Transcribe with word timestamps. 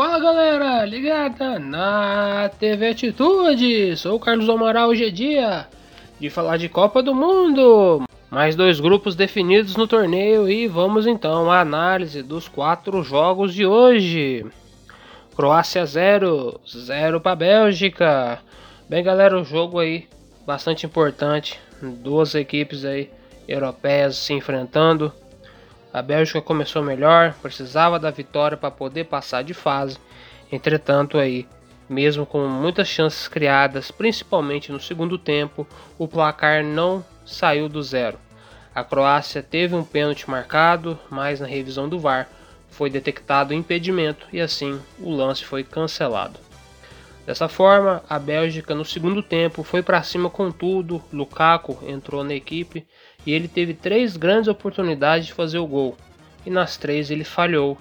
Fala 0.00 0.18
galera, 0.18 0.82
ligada 0.86 1.58
na 1.58 2.50
TV 2.58 2.88
Atitude, 2.88 3.94
sou 3.98 4.16
o 4.16 4.18
Carlos 4.18 4.48
Amaral 4.48 4.88
hoje 4.88 5.04
é 5.04 5.10
dia 5.10 5.68
de 6.18 6.30
falar 6.30 6.56
de 6.56 6.70
Copa 6.70 7.02
do 7.02 7.14
Mundo. 7.14 8.04
Mais 8.30 8.56
dois 8.56 8.80
grupos 8.80 9.14
definidos 9.14 9.76
no 9.76 9.86
torneio 9.86 10.48
e 10.48 10.66
vamos 10.66 11.06
então 11.06 11.50
à 11.50 11.60
análise 11.60 12.22
dos 12.22 12.48
quatro 12.48 13.02
jogos 13.02 13.52
de 13.52 13.66
hoje. 13.66 14.46
Croácia 15.36 15.84
0, 15.84 16.58
0 16.66 17.20
para 17.20 17.36
Bélgica. 17.36 18.38
Bem 18.88 19.04
galera, 19.04 19.38
o 19.38 19.44
jogo 19.44 19.80
aí 19.80 20.08
bastante 20.46 20.86
importante, 20.86 21.60
duas 21.82 22.34
equipes 22.34 22.86
aí 22.86 23.10
europeias 23.46 24.16
se 24.16 24.32
enfrentando. 24.32 25.12
A 25.92 26.00
Bélgica 26.00 26.40
começou 26.40 26.82
melhor, 26.82 27.34
precisava 27.42 27.98
da 27.98 28.10
vitória 28.10 28.56
para 28.56 28.70
poder 28.70 29.06
passar 29.06 29.42
de 29.42 29.52
fase. 29.52 29.98
Entretanto, 30.50 31.18
aí, 31.18 31.48
mesmo 31.88 32.24
com 32.24 32.46
muitas 32.46 32.86
chances 32.86 33.26
criadas, 33.26 33.90
principalmente 33.90 34.70
no 34.70 34.80
segundo 34.80 35.18
tempo, 35.18 35.66
o 35.98 36.06
placar 36.06 36.62
não 36.62 37.04
saiu 37.26 37.68
do 37.68 37.82
zero. 37.82 38.18
A 38.72 38.84
Croácia 38.84 39.42
teve 39.42 39.74
um 39.74 39.82
pênalti 39.82 40.30
marcado, 40.30 40.96
mas 41.10 41.40
na 41.40 41.46
revisão 41.46 41.88
do 41.88 41.98
VAR 41.98 42.28
foi 42.70 42.88
detectado 42.88 43.52
impedimento 43.52 44.28
e 44.32 44.40
assim 44.40 44.80
o 44.98 45.10
lance 45.10 45.44
foi 45.44 45.64
cancelado. 45.64 46.49
Dessa 47.30 47.48
forma, 47.48 48.02
a 48.10 48.18
Bélgica 48.18 48.74
no 48.74 48.84
segundo 48.84 49.22
tempo 49.22 49.62
foi 49.62 49.84
para 49.84 50.02
cima 50.02 50.28
com 50.28 50.50
tudo. 50.50 51.00
Lukaku 51.12 51.78
entrou 51.86 52.24
na 52.24 52.34
equipe 52.34 52.84
e 53.24 53.30
ele 53.30 53.46
teve 53.46 53.72
três 53.72 54.16
grandes 54.16 54.48
oportunidades 54.48 55.28
de 55.28 55.32
fazer 55.32 55.60
o 55.60 55.66
gol 55.66 55.96
e 56.44 56.50
nas 56.50 56.76
três 56.76 57.08
ele 57.08 57.22
falhou. 57.22 57.78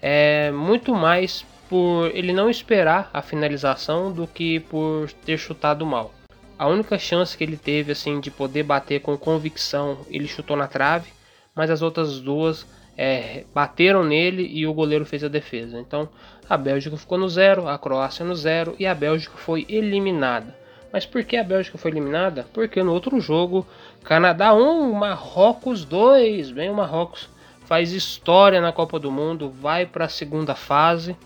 É 0.00 0.52
muito 0.52 0.94
mais 0.94 1.44
por 1.68 2.08
ele 2.14 2.32
não 2.32 2.48
esperar 2.48 3.10
a 3.12 3.20
finalização 3.20 4.12
do 4.12 4.28
que 4.28 4.60
por 4.60 5.10
ter 5.26 5.38
chutado 5.38 5.84
mal. 5.84 6.14
A 6.56 6.68
única 6.68 6.96
chance 6.96 7.36
que 7.36 7.42
ele 7.42 7.56
teve 7.56 7.90
assim 7.90 8.20
de 8.20 8.30
poder 8.30 8.62
bater 8.62 9.00
com 9.00 9.18
convicção, 9.18 10.06
ele 10.08 10.28
chutou 10.28 10.56
na 10.56 10.68
trave, 10.68 11.10
mas 11.52 11.68
as 11.68 11.82
outras 11.82 12.20
duas 12.20 12.64
é, 12.96 13.44
bateram 13.54 14.04
nele 14.04 14.48
e 14.52 14.66
o 14.66 14.74
goleiro 14.74 15.04
fez 15.04 15.24
a 15.24 15.28
defesa. 15.28 15.78
Então 15.78 16.08
a 16.48 16.56
Bélgica 16.56 16.96
ficou 16.96 17.18
no 17.18 17.28
zero, 17.28 17.68
a 17.68 17.78
Croácia 17.78 18.24
no 18.24 18.34
zero 18.34 18.74
e 18.78 18.86
a 18.86 18.94
Bélgica 18.94 19.36
foi 19.36 19.66
eliminada. 19.68 20.56
Mas 20.92 21.04
por 21.04 21.24
que 21.24 21.36
a 21.36 21.42
Bélgica 21.42 21.76
foi 21.76 21.90
eliminada? 21.90 22.46
Porque 22.52 22.82
no 22.82 22.92
outro 22.92 23.18
jogo, 23.20 23.66
Canadá 24.04 24.54
1, 24.54 24.92
Marrocos 24.92 25.84
2. 25.84 26.52
Bem, 26.52 26.70
o 26.70 26.74
Marrocos 26.74 27.28
faz 27.64 27.92
história 27.92 28.60
na 28.60 28.72
Copa 28.72 28.98
do 28.98 29.10
Mundo, 29.10 29.50
vai 29.50 29.86
para 29.86 30.04
a 30.04 30.08
segunda 30.08 30.54
fase 30.54 31.16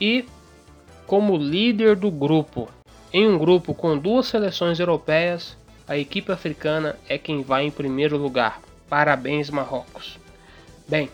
e, 0.00 0.24
como 1.06 1.36
líder 1.36 1.96
do 1.96 2.10
grupo, 2.10 2.68
em 3.12 3.28
um 3.28 3.36
grupo 3.36 3.74
com 3.74 3.98
duas 3.98 4.26
seleções 4.26 4.78
europeias, 4.78 5.58
a 5.86 5.98
equipe 5.98 6.30
africana 6.30 6.96
é 7.08 7.18
quem 7.18 7.42
vai 7.42 7.64
em 7.64 7.70
primeiro 7.70 8.16
lugar. 8.16 8.60
Parabéns, 8.88 9.50
Marrocos. 9.50 10.18
Bem, 10.90 11.08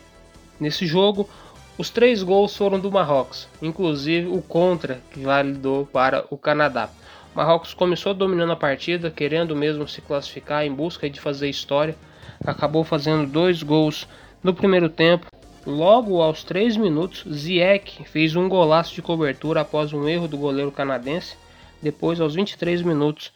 nesse 0.59 0.87
jogo, 0.87 1.29
os 1.77 1.91
três 1.91 2.23
gols 2.23 2.57
foram 2.57 2.79
do 2.79 2.91
Marrocos, 2.91 3.47
inclusive 3.61 4.27
o 4.27 4.41
contra 4.41 4.99
que 5.11 5.19
validou 5.19 5.85
para 5.85 6.25
o 6.31 6.37
Canadá. 6.37 6.89
Marrocos 7.35 7.75
começou 7.75 8.11
dominando 8.15 8.53
a 8.53 8.55
partida, 8.55 9.11
querendo 9.11 9.55
mesmo 9.55 9.87
se 9.87 10.01
classificar 10.01 10.65
em 10.65 10.73
busca 10.73 11.07
de 11.07 11.21
fazer 11.21 11.47
história. 11.47 11.95
Acabou 12.43 12.83
fazendo 12.83 13.31
dois 13.31 13.61
gols 13.61 14.07
no 14.41 14.51
primeiro 14.51 14.89
tempo. 14.89 15.27
Logo 15.63 16.23
aos 16.23 16.43
3 16.43 16.75
minutos, 16.75 17.23
Ziyech 17.31 18.03
fez 18.05 18.35
um 18.35 18.49
golaço 18.49 18.95
de 18.95 19.03
cobertura 19.03 19.61
após 19.61 19.93
um 19.93 20.07
erro 20.07 20.27
do 20.27 20.39
goleiro 20.39 20.71
canadense. 20.71 21.37
Depois, 21.79 22.19
aos 22.19 22.33
23 22.33 22.81
minutos, 22.81 23.31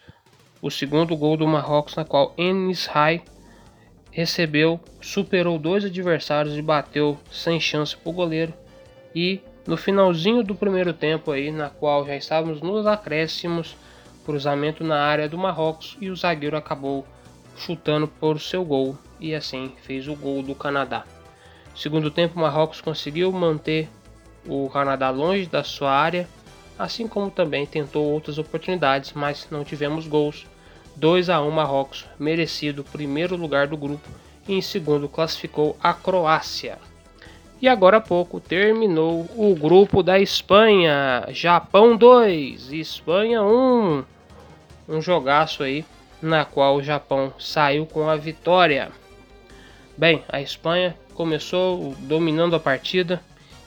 o 0.60 0.72
segundo 0.72 1.16
gol 1.16 1.38
do 1.38 1.48
Marrocos, 1.48 1.96
na 1.96 2.04
qual 2.04 2.34
Enis 2.36 2.88
Rai 2.88 3.22
recebeu, 4.12 4.80
superou 5.02 5.58
dois 5.58 5.86
adversários 5.86 6.58
e 6.58 6.62
bateu 6.62 7.18
sem 7.32 7.60
chance 7.60 7.96
para 7.96 8.10
o 8.10 8.14
goleiro. 8.14 8.54
E 9.16 9.40
no 9.66 9.78
finalzinho 9.78 10.44
do 10.44 10.54
primeiro 10.54 10.94
tempo 10.94 11.32
aí, 11.32 11.52
na 11.52 11.70
qual 11.70 12.06
já 12.06 12.16
estávamos 12.16 12.62
nos 12.62 12.86
acréscimos, 12.86 13.76
cruzamento 14.26 14.84
na 14.84 15.02
área 15.02 15.28
do 15.28 15.38
Marrocos 15.38 15.98
e 16.00 16.10
o 16.10 16.16
zagueiro 16.16 16.58
acabou 16.58 17.06
chutando 17.58 18.08
por 18.08 18.40
seu 18.40 18.64
gol 18.64 18.98
e 19.20 19.34
assim 19.34 19.74
fez 19.82 20.08
o 20.08 20.16
gol 20.16 20.42
do 20.44 20.56
Canadá. 20.56 21.06
Segundo 21.76 22.12
tempo, 22.12 22.40
Marrocos 22.40 22.82
conseguiu 22.82 23.32
manter 23.32 23.90
o 24.46 24.70
Canadá 24.70 25.10
longe 25.10 25.46
da 25.46 25.64
sua 25.64 25.92
área, 25.92 26.28
assim 26.78 27.08
como 27.08 27.30
também 27.30 27.66
tentou 27.66 28.06
outras 28.06 28.38
oportunidades, 28.38 29.14
mas 29.14 29.48
não 29.50 29.64
tivemos 29.64 30.08
gols. 30.08 30.46
2 30.96 31.30
a 31.30 31.42
1 31.42 31.52
Marrocos, 31.52 32.06
merecido 32.20 32.84
primeiro 32.84 33.36
lugar 33.36 33.68
do 33.68 33.78
grupo 33.78 34.08
e 34.48 34.54
em 34.54 34.62
segundo 34.62 35.08
classificou 35.08 35.78
a 35.82 35.94
Croácia. 35.94 36.78
E 37.62 37.68
agora 37.68 37.98
há 37.98 38.02
pouco 38.02 38.40
terminou 38.40 39.28
o 39.36 39.56
grupo 39.56 40.02
da 40.02 40.20
Espanha. 40.20 41.28
Japão 41.30 41.96
2, 41.96 42.72
Espanha 42.74 43.44
1. 43.44 44.04
Um 44.90 45.02
jogaço 45.02 45.62
aí 45.62 45.86
na 46.22 46.44
qual 46.44 46.78
o 46.78 46.84
Japão 46.84 47.32
saiu 47.38 47.86
com 47.86 48.10
a 48.10 48.16
vitória. 48.16 48.92
Bem, 49.96 50.24
a 50.28 50.42
Espanha 50.42 50.98
começou 51.14 51.96
dominando 52.00 52.56
a 52.56 52.60
partida 52.60 53.22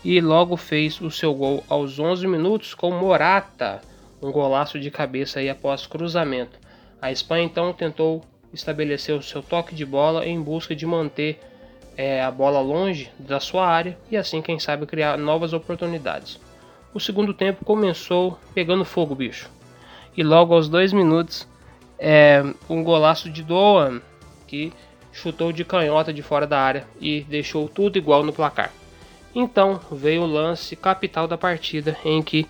e 0.05 0.21
logo 0.21 0.57
fez 0.57 1.01
o 1.01 1.11
seu 1.11 1.33
gol 1.33 1.63
aos 1.69 1.99
11 1.99 2.27
minutos 2.27 2.75
com 2.75 2.91
Morata, 2.91 3.81
um 4.21 4.33
golaço 4.33 4.79
de 4.79 4.91
cabeça 4.91 5.39
aí 5.39 5.49
após 5.49 5.87
cruzamento. 5.87 6.59
A 7.05 7.13
Espanha 7.13 7.45
então 7.45 7.71
tentou 7.71 8.25
estabelecer 8.51 9.15
o 9.15 9.23
seu 9.23 9.43
toque 9.43 9.75
de 9.75 9.85
bola 9.85 10.27
em 10.27 10.41
busca 10.41 10.75
de 10.75 10.87
manter 10.87 11.39
é, 11.99 12.23
a 12.23 12.31
bola 12.31 12.61
longe 12.63 13.13
da 13.19 13.39
sua 13.39 13.67
área 13.67 13.99
e 14.11 14.17
assim, 14.17 14.41
quem 14.41 14.59
sabe, 14.59 14.87
criar 14.87 15.19
novas 15.19 15.53
oportunidades. 15.53 16.41
O 16.95 16.99
segundo 16.99 17.35
tempo 17.35 17.63
começou 17.63 18.39
pegando 18.55 18.87
fogo, 18.87 19.15
bicho. 19.15 19.51
E 20.17 20.23
logo 20.23 20.55
aos 20.55 20.67
dois 20.67 20.95
minutos, 20.95 21.47
é, 21.99 22.43
um 22.71 22.83
golaço 22.83 23.29
de 23.29 23.43
Doan 23.43 24.01
que 24.47 24.73
chutou 25.13 25.53
de 25.53 25.63
canhota 25.63 26.11
de 26.11 26.23
fora 26.23 26.47
da 26.47 26.59
área 26.59 26.87
e 26.99 27.21
deixou 27.29 27.69
tudo 27.69 27.99
igual 27.99 28.23
no 28.23 28.33
placar. 28.33 28.73
Então 29.35 29.79
veio 29.93 30.23
o 30.23 30.27
lance 30.27 30.75
capital 30.75 31.29
da 31.29 31.37
partida, 31.37 31.99
em 32.03 32.23
que 32.23 32.47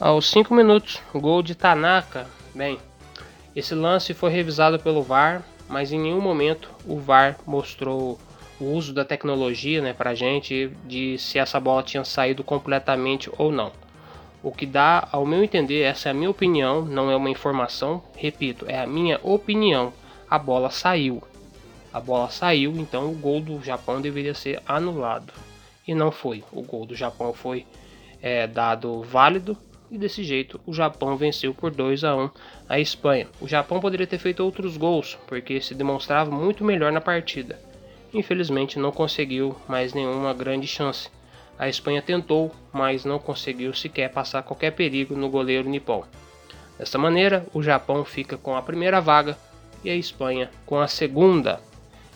aos 0.00 0.28
5 0.28 0.52
minutos, 0.52 1.00
gol 1.14 1.40
de 1.40 1.54
Tanaka. 1.54 2.26
Bem, 2.52 2.80
esse 3.54 3.74
lance 3.74 4.14
foi 4.14 4.30
revisado 4.30 4.78
pelo 4.78 5.02
VAR, 5.02 5.42
mas 5.68 5.92
em 5.92 6.00
nenhum 6.00 6.20
momento 6.20 6.70
o 6.86 6.98
VAR 6.98 7.38
mostrou 7.46 8.18
o 8.58 8.64
uso 8.64 8.94
da 8.94 9.04
tecnologia 9.04 9.82
né, 9.82 9.92
para 9.92 10.10
a 10.10 10.14
gente 10.14 10.70
de 10.86 11.18
se 11.18 11.38
essa 11.38 11.58
bola 11.58 11.82
tinha 11.82 12.04
saído 12.04 12.42
completamente 12.42 13.30
ou 13.36 13.50
não. 13.50 13.72
O 14.42 14.50
que 14.50 14.66
dá, 14.66 15.06
ao 15.12 15.24
meu 15.24 15.44
entender, 15.44 15.82
essa 15.82 16.08
é 16.08 16.10
a 16.10 16.14
minha 16.14 16.30
opinião, 16.30 16.84
não 16.84 17.10
é 17.10 17.16
uma 17.16 17.30
informação, 17.30 18.02
repito, 18.16 18.64
é 18.68 18.80
a 18.80 18.86
minha 18.86 19.20
opinião. 19.22 19.92
A 20.28 20.38
bola 20.38 20.70
saiu. 20.70 21.22
A 21.92 22.00
bola 22.00 22.28
saiu, 22.30 22.72
então 22.76 23.08
o 23.08 23.14
gol 23.14 23.40
do 23.40 23.62
Japão 23.62 24.00
deveria 24.00 24.34
ser 24.34 24.60
anulado. 24.66 25.32
E 25.86 25.94
não 25.94 26.10
foi. 26.10 26.42
O 26.50 26.62
gol 26.62 26.86
do 26.86 26.96
Japão 26.96 27.32
foi 27.32 27.66
é, 28.20 28.46
dado 28.46 29.02
válido 29.02 29.56
e 29.92 29.98
desse 29.98 30.24
jeito 30.24 30.60
o 30.66 30.72
Japão 30.72 31.16
venceu 31.16 31.54
por 31.54 31.70
2 31.70 32.02
a 32.02 32.16
1 32.16 32.30
a 32.68 32.80
Espanha. 32.80 33.28
O 33.40 33.46
Japão 33.46 33.78
poderia 33.78 34.06
ter 34.06 34.18
feito 34.18 34.42
outros 34.42 34.76
gols, 34.76 35.16
porque 35.28 35.60
se 35.60 35.74
demonstrava 35.74 36.30
muito 36.30 36.64
melhor 36.64 36.90
na 36.90 37.00
partida 37.00 37.70
infelizmente 38.14 38.78
não 38.78 38.92
conseguiu 38.92 39.56
mais 39.66 39.94
nenhuma 39.94 40.34
grande 40.34 40.66
chance. 40.66 41.08
A 41.58 41.68
Espanha 41.68 42.02
tentou, 42.02 42.54
mas 42.72 43.04
não 43.04 43.18
conseguiu 43.18 43.72
sequer 43.74 44.10
passar 44.10 44.42
qualquer 44.42 44.72
perigo 44.72 45.16
no 45.16 45.30
goleiro 45.30 45.68
nipão. 45.68 46.04
Dessa 46.78 46.98
maneira, 46.98 47.46
o 47.54 47.62
Japão 47.62 48.04
fica 48.04 48.36
com 48.36 48.56
a 48.56 48.62
primeira 48.62 49.00
vaga 49.00 49.38
e 49.84 49.90
a 49.90 49.94
Espanha 49.94 50.50
com 50.66 50.78
a 50.78 50.88
segunda. 50.88 51.60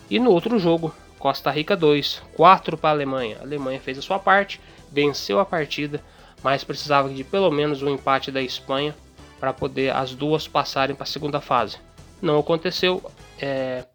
E 0.09 0.19
no 0.19 0.31
outro 0.31 0.59
jogo, 0.59 0.93
Costa 1.17 1.49
Rica 1.51 1.75
2, 1.75 2.21
4 2.33 2.77
para 2.77 2.89
a 2.89 2.93
Alemanha. 2.93 3.37
A 3.39 3.43
Alemanha 3.43 3.79
fez 3.79 3.97
a 3.97 4.01
sua 4.01 4.19
parte, 4.19 4.59
venceu 4.91 5.39
a 5.39 5.45
partida, 5.45 6.03
mas 6.43 6.63
precisava 6.63 7.09
de 7.09 7.23
pelo 7.23 7.51
menos 7.51 7.81
um 7.81 7.89
empate 7.89 8.31
da 8.31 8.41
Espanha 8.41 8.95
para 9.39 9.53
poder 9.53 9.95
as 9.95 10.13
duas 10.13 10.47
passarem 10.47 10.95
para 10.95 11.03
a 11.03 11.07
segunda 11.07 11.39
fase. 11.41 11.77
Não 12.21 12.39
aconteceu. 12.39 13.03
É, 13.39 13.85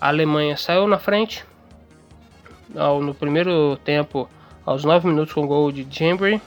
a 0.00 0.08
Alemanha 0.08 0.56
saiu 0.56 0.86
na 0.86 0.98
frente 0.98 1.44
ao, 2.76 3.00
no 3.00 3.14
primeiro 3.14 3.76
tempo, 3.84 4.28
aos 4.66 4.84
9 4.84 5.08
minutos 5.08 5.32
com 5.32 5.46
gol 5.46 5.70
de 5.70 5.86
Chambry. 5.90 6.40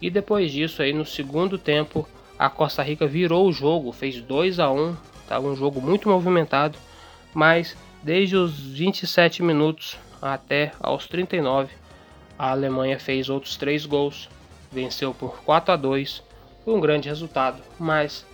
E 0.00 0.10
depois 0.10 0.52
disso, 0.52 0.82
aí 0.82 0.92
no 0.92 1.04
segundo 1.04 1.58
tempo, 1.58 2.08
a 2.38 2.48
Costa 2.48 2.82
Rica 2.82 3.06
virou 3.06 3.46
o 3.46 3.52
jogo, 3.52 3.92
fez 3.92 4.20
2 4.20 4.58
a 4.58 4.70
1 4.70 4.96
Estava 5.24 5.48
um 5.48 5.56
jogo 5.56 5.80
muito 5.80 6.08
movimentado, 6.08 6.78
mas 7.32 7.74
desde 8.02 8.36
os 8.36 8.60
27 8.60 9.42
minutos 9.42 9.96
até 10.20 10.72
aos 10.78 11.06
39, 11.06 11.72
a 12.38 12.50
Alemanha 12.50 12.98
fez 12.98 13.28
outros 13.28 13.56
três 13.56 13.86
gols 13.86 14.28
venceu 14.74 15.14
por 15.14 15.42
4 15.44 15.72
a 15.72 15.76
2, 15.76 16.22
um 16.66 16.80
grande 16.80 17.08
resultado, 17.08 17.62
mas 17.78 18.26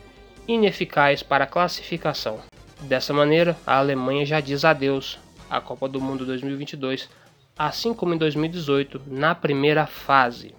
ineficaz 0.48 1.22
para 1.22 1.44
a 1.44 1.46
classificação. 1.46 2.40
Dessa 2.80 3.12
maneira, 3.12 3.56
a 3.66 3.76
Alemanha 3.78 4.24
já 4.24 4.40
diz 4.40 4.64
adeus 4.64 5.18
à 5.50 5.60
Copa 5.60 5.86
do 5.86 6.00
Mundo 6.00 6.24
2022, 6.24 7.10
assim 7.58 7.92
como 7.92 8.14
em 8.14 8.16
2018, 8.16 9.02
na 9.06 9.34
primeira 9.34 9.86
fase. 9.86 10.54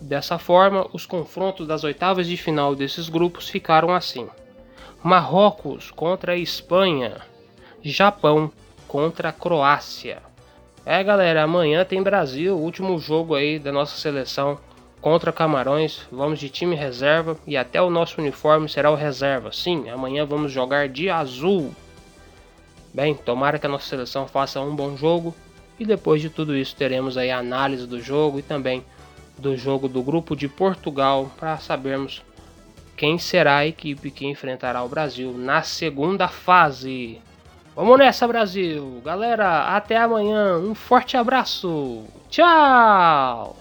Dessa 0.00 0.36
forma, 0.36 0.88
os 0.92 1.06
confrontos 1.06 1.66
das 1.66 1.84
oitavas 1.84 2.26
de 2.26 2.36
final 2.36 2.74
desses 2.74 3.08
grupos 3.08 3.48
ficaram 3.48 3.94
assim: 3.94 4.28
Marrocos 5.00 5.92
contra 5.92 6.32
a 6.32 6.36
Espanha, 6.36 7.20
Japão 7.80 8.50
contra 8.88 9.28
a 9.28 9.32
Croácia. 9.32 10.31
É, 10.84 11.02
galera, 11.04 11.44
amanhã 11.44 11.84
tem 11.84 12.02
Brasil, 12.02 12.58
último 12.58 12.98
jogo 12.98 13.36
aí 13.36 13.56
da 13.56 13.70
nossa 13.70 13.96
seleção 13.96 14.58
contra 15.00 15.32
Camarões. 15.32 16.02
Vamos 16.10 16.40
de 16.40 16.48
time 16.48 16.74
reserva 16.74 17.38
e 17.46 17.56
até 17.56 17.80
o 17.80 17.88
nosso 17.88 18.20
uniforme 18.20 18.68
será 18.68 18.90
o 18.90 18.96
reserva. 18.96 19.52
Sim, 19.52 19.88
amanhã 19.88 20.26
vamos 20.26 20.50
jogar 20.50 20.88
de 20.88 21.08
azul. 21.08 21.72
Bem, 22.92 23.14
tomara 23.14 23.60
que 23.60 23.66
a 23.66 23.68
nossa 23.68 23.88
seleção 23.88 24.26
faça 24.26 24.60
um 24.60 24.74
bom 24.74 24.96
jogo 24.96 25.32
e 25.78 25.84
depois 25.84 26.20
de 26.20 26.28
tudo 26.28 26.56
isso 26.56 26.74
teremos 26.74 27.16
aí 27.16 27.30
a 27.30 27.38
análise 27.38 27.86
do 27.86 28.00
jogo 28.00 28.40
e 28.40 28.42
também 28.42 28.84
do 29.38 29.56
jogo 29.56 29.88
do 29.88 30.02
grupo 30.02 30.34
de 30.34 30.48
Portugal 30.48 31.30
para 31.38 31.58
sabermos 31.58 32.24
quem 32.96 33.18
será 33.18 33.58
a 33.58 33.66
equipe 33.66 34.10
que 34.10 34.26
enfrentará 34.26 34.82
o 34.82 34.88
Brasil 34.88 35.32
na 35.32 35.62
segunda 35.62 36.26
fase. 36.26 37.20
Vamos 37.74 37.98
nessa, 37.98 38.28
Brasil! 38.28 39.00
Galera, 39.04 39.74
até 39.76 39.96
amanhã. 39.96 40.58
Um 40.58 40.74
forte 40.74 41.16
abraço. 41.16 42.04
Tchau! 42.28 43.56